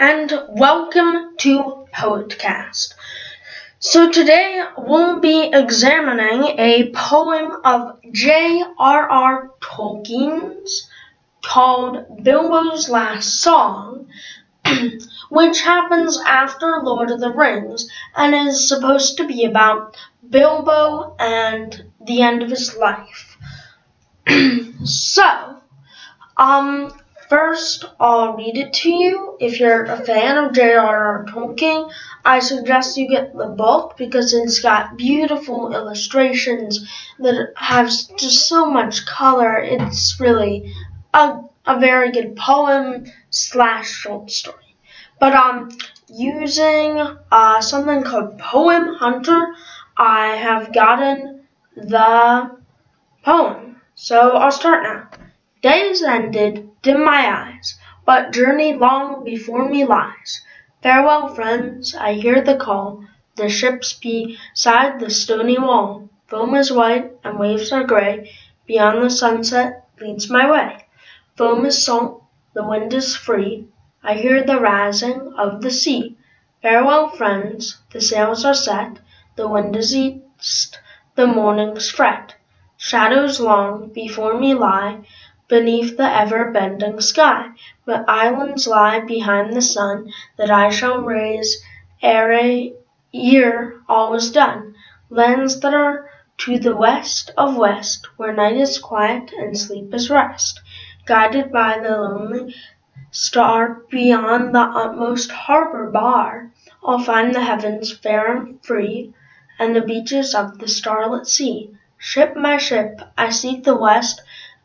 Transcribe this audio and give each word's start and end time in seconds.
and 0.00 0.32
welcome 0.48 1.36
to 1.36 1.86
Poetcast. 1.92 2.94
So 3.80 4.10
today 4.10 4.64
we'll 4.78 5.20
be 5.20 5.50
examining 5.52 6.58
a 6.58 6.90
poem 6.92 7.60
of 7.66 7.98
J.R.R. 8.10 9.50
Tolkien's 9.60 10.88
called 11.44 12.24
Bilbo's 12.24 12.88
Last 12.88 13.42
Song, 13.42 14.08
which 15.28 15.60
happens 15.60 16.18
after 16.26 16.80
Lord 16.82 17.10
of 17.10 17.20
the 17.20 17.34
Rings 17.34 17.86
and 18.16 18.48
is 18.48 18.66
supposed 18.66 19.18
to 19.18 19.26
be 19.26 19.44
about 19.44 19.98
Bilbo 20.26 21.14
and 21.18 21.84
the 22.00 22.22
end 22.22 22.42
of 22.42 22.48
his 22.48 22.74
life. 22.74 23.36
so, 24.84 25.58
um, 26.38 26.90
First, 27.30 27.84
I'll 28.00 28.34
read 28.34 28.56
it 28.56 28.72
to 28.72 28.90
you. 28.90 29.36
If 29.38 29.60
you're 29.60 29.84
a 29.84 30.04
fan 30.04 30.36
of 30.36 30.52
J.R.R. 30.52 31.26
Tolkien, 31.28 31.88
I 32.24 32.40
suggest 32.40 32.96
you 32.96 33.08
get 33.08 33.36
the 33.36 33.46
book 33.46 33.96
because 33.96 34.34
it's 34.34 34.58
got 34.58 34.96
beautiful 34.96 35.72
illustrations 35.72 36.84
that 37.20 37.52
have 37.54 37.86
just 37.86 38.48
so 38.48 38.66
much 38.66 39.06
color. 39.06 39.58
It's 39.58 40.18
really 40.18 40.74
a, 41.14 41.42
a 41.66 41.78
very 41.78 42.10
good 42.10 42.34
poem 42.34 43.04
slash 43.30 43.88
short 43.88 44.32
story. 44.32 44.74
But 45.20 45.32
um, 45.32 45.68
using 46.08 46.98
uh, 47.30 47.60
something 47.60 48.02
called 48.02 48.40
Poem 48.40 48.94
Hunter, 48.94 49.54
I 49.96 50.34
have 50.34 50.72
gotten 50.72 51.42
the 51.76 52.58
poem. 53.22 53.76
So 53.94 54.32
I'll 54.32 54.50
start 54.50 54.82
now. 54.82 55.29
Days 55.62 56.02
ended, 56.02 56.70
dim 56.80 57.04
my 57.04 57.30
eyes, 57.30 57.78
but 58.06 58.32
journey 58.32 58.72
long 58.72 59.24
before 59.24 59.68
me 59.68 59.84
lies. 59.84 60.42
Farewell, 60.82 61.34
friends, 61.34 61.94
I 61.94 62.14
hear 62.14 62.40
the 62.40 62.56
call. 62.56 63.04
The 63.36 63.50
ships 63.50 63.92
beside 63.92 64.98
the 64.98 65.10
stony 65.10 65.58
wall. 65.58 66.08
Foam 66.28 66.54
is 66.54 66.72
white 66.72 67.12
and 67.22 67.38
waves 67.38 67.72
are 67.72 67.84
gray. 67.84 68.32
Beyond 68.66 69.02
the 69.02 69.10
sunset 69.10 69.86
leads 70.00 70.30
my 70.30 70.50
way. 70.50 70.86
Foam 71.36 71.66
is 71.66 71.84
salt, 71.84 72.22
the 72.54 72.66
wind 72.66 72.94
is 72.94 73.14
free. 73.14 73.66
I 74.02 74.14
hear 74.14 74.42
the 74.42 74.60
rising 74.60 75.34
of 75.36 75.60
the 75.60 75.70
sea. 75.70 76.16
Farewell, 76.62 77.10
friends, 77.10 77.76
the 77.92 78.00
sails 78.00 78.46
are 78.46 78.54
set. 78.54 78.98
The 79.36 79.46
wind 79.46 79.76
is 79.76 79.94
east, 79.94 80.80
the 81.16 81.26
morning's 81.26 81.90
fret. 81.90 82.34
Shadows 82.78 83.40
long 83.40 83.88
before 83.88 84.38
me 84.38 84.54
lie 84.54 85.04
beneath 85.50 85.96
the 85.96 86.08
ever 86.08 86.50
bending 86.52 87.00
sky. 87.00 87.48
But 87.84 88.08
islands 88.08 88.68
lie 88.68 89.00
behind 89.00 89.52
the 89.52 89.60
sun 89.60 90.12
that 90.36 90.50
I 90.50 90.70
shall 90.70 91.02
raise 91.02 91.62
ere 92.00 92.32
a 92.32 92.72
year 93.10 93.82
all 93.88 94.14
is 94.14 94.30
done. 94.30 94.76
Lands 95.10 95.58
that 95.60 95.74
are 95.74 96.08
to 96.38 96.58
the 96.58 96.76
west 96.76 97.32
of 97.36 97.56
west, 97.56 98.06
where 98.16 98.32
night 98.32 98.56
is 98.56 98.78
quiet 98.78 99.32
and 99.32 99.58
sleep 99.58 99.92
is 99.92 100.08
rest. 100.08 100.60
Guided 101.04 101.50
by 101.50 101.80
the 101.80 101.98
lonely 101.98 102.54
star 103.10 103.82
beyond 103.90 104.54
the 104.54 104.60
utmost 104.60 105.32
harbor 105.32 105.90
bar, 105.90 106.50
I'll 106.84 107.00
find 107.00 107.34
the 107.34 107.42
heavens 107.42 107.92
fair 107.92 108.36
and 108.36 108.64
free, 108.64 109.12
and 109.58 109.74
the 109.74 109.82
beaches 109.82 110.32
of 110.34 110.58
the 110.58 110.68
starlit 110.68 111.26
sea. 111.26 111.76
Ship 111.98 112.36
my 112.36 112.56
ship, 112.56 113.00
I 113.18 113.30
seek 113.30 113.64
the 113.64 113.74
west 113.76 114.22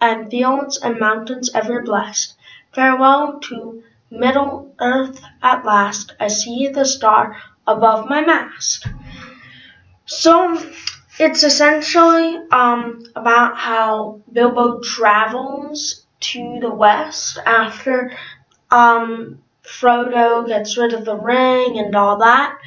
and 0.00 0.30
fields 0.30 0.78
and 0.78 0.98
mountains 1.00 1.50
ever 1.54 1.82
blessed. 1.82 2.34
Farewell 2.72 3.40
to 3.40 3.82
Middle 4.10 4.74
Earth 4.80 5.20
at 5.42 5.64
last. 5.64 6.14
I 6.20 6.28
see 6.28 6.68
the 6.68 6.84
star 6.84 7.36
above 7.66 8.08
my 8.08 8.20
mast. 8.20 8.86
So 10.04 10.62
it's 11.18 11.42
essentially 11.42 12.38
um, 12.50 13.04
about 13.16 13.56
how 13.56 14.20
Bilbo 14.32 14.80
travels 14.80 16.06
to 16.20 16.58
the 16.60 16.70
west 16.70 17.38
after 17.44 18.16
um, 18.70 19.42
Frodo 19.64 20.46
gets 20.46 20.76
rid 20.76 20.92
of 20.92 21.04
the 21.04 21.16
ring 21.16 21.78
and 21.78 21.94
all 21.96 22.18
that. 22.18 22.58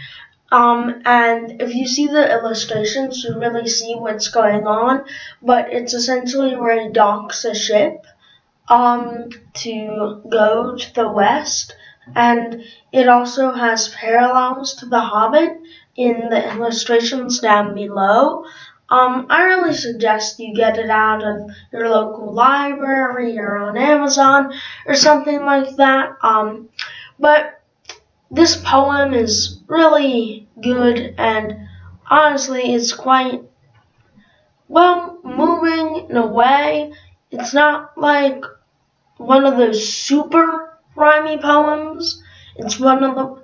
Um, 0.51 1.01
and 1.05 1.61
if 1.61 1.73
you 1.75 1.87
see 1.87 2.07
the 2.07 2.31
illustrations, 2.31 3.23
you 3.23 3.39
really 3.39 3.67
see 3.67 3.95
what's 3.95 4.29
going 4.29 4.65
on. 4.65 5.05
But 5.41 5.71
it's 5.71 5.93
essentially 5.93 6.55
where 6.55 6.81
he 6.81 6.91
docks 6.91 7.45
a 7.45 7.53
ship 7.53 8.05
um, 8.67 9.29
to 9.55 10.21
go 10.29 10.75
to 10.75 10.93
the 10.93 11.09
west. 11.09 11.75
And 12.15 12.63
it 12.91 13.07
also 13.07 13.51
has 13.51 13.89
parallels 13.89 14.75
to 14.75 14.87
The 14.87 14.99
Hobbit 14.99 15.59
in 15.95 16.29
the 16.29 16.53
illustrations 16.53 17.39
down 17.39 17.75
below. 17.75 18.45
Um, 18.89 19.27
I 19.29 19.43
really 19.43 19.75
suggest 19.75 20.39
you 20.39 20.55
get 20.55 20.79
it 20.79 20.89
out 20.89 21.23
of 21.23 21.51
your 21.71 21.89
local 21.89 22.33
library 22.33 23.37
or 23.37 23.57
on 23.57 23.77
Amazon 23.77 24.53
or 24.87 24.95
something 24.95 25.45
like 25.45 25.75
that. 25.75 26.15
Um, 26.23 26.69
but 27.19 27.58
this 28.31 28.55
poem 28.57 29.13
is 29.13 29.61
really 29.67 30.47
good 30.61 31.15
and 31.17 31.67
honestly 32.09 32.73
it's 32.73 32.93
quite 32.93 33.41
well 34.67 35.19
moving 35.23 36.07
in 36.09 36.17
a 36.17 36.27
way. 36.27 36.93
It's 37.31 37.53
not 37.53 37.97
like 37.97 38.43
one 39.17 39.45
of 39.45 39.57
those 39.57 39.91
super 39.91 40.79
rhymy 40.95 41.41
poems. 41.41 42.21
It's 42.55 42.79
one 42.79 43.03
of 43.03 43.15
the 43.15 43.41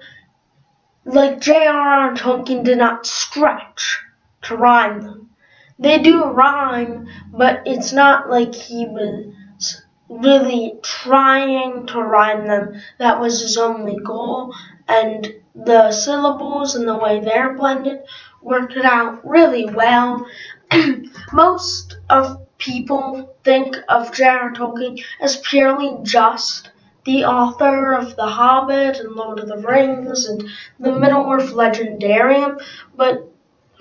like 1.06 1.40
J.R.R. 1.40 2.16
Tolkien 2.16 2.64
did 2.64 2.80
not 2.80 3.06
stretch 3.06 4.00
to 4.44 4.56
rhyme 4.56 5.02
them. 5.02 5.30
They 5.78 6.00
do 6.00 6.24
rhyme, 6.26 7.08
but 7.32 7.64
it's 7.66 7.94
not 7.94 8.30
like 8.30 8.56
he 8.56 8.86
was 8.88 9.84
really 10.10 10.74
trying 10.82 11.86
to 11.88 12.02
rhyme 12.02 12.48
them. 12.48 12.82
That 12.98 13.20
was 13.20 13.42
his 13.42 13.58
only 13.58 13.98
goal 14.04 14.54
and 14.88 15.34
the 15.56 15.92
syllables 15.92 16.76
and 16.76 16.88
the 16.88 16.98
way 16.98 17.20
they're 17.20 17.54
blended 17.54 18.00
worked 18.42 18.74
it 18.74 18.86
out 18.86 19.28
really 19.28 19.66
well. 19.66 20.28
Most 21.34 21.98
of 22.10 22.46
people 22.58 23.36
think 23.44 23.78
of 23.90 24.14
J.R. 24.14 24.52
Tolkien 24.54 25.04
as 25.20 25.38
purely 25.38 25.98
just 26.04 26.72
the 27.06 27.26
author 27.26 27.94
of 27.94 28.16
The 28.16 28.28
Hobbit 28.28 29.00
and 29.00 29.12
Lord 29.14 29.40
of 29.40 29.48
the 29.48 29.58
Rings 29.58 30.26
and 30.26 30.44
the 30.80 30.92
Middle 30.92 31.32
Earth 31.32 31.52
Legendarium, 31.52 32.62
but 32.96 33.32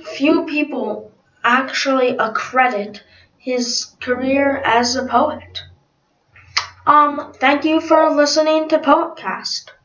few 0.02 0.44
people 0.44 1.10
actually 1.42 2.16
accredit 2.18 3.02
his 3.38 3.92
career 4.00 4.58
as 4.64 4.96
a 4.96 5.06
poet. 5.06 5.62
Um, 6.86 7.32
thank 7.40 7.64
you 7.64 7.80
for 7.80 8.10
listening 8.10 8.68
to 8.68 8.78
Poetcast. 8.78 9.70